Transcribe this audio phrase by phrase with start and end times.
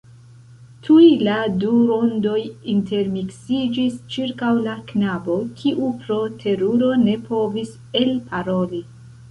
[0.85, 2.39] Tuj la du rondoj
[2.73, 8.85] intermiksiĝis ĉirkaŭ la knabo, kiu pro teruro ne povis elparoli.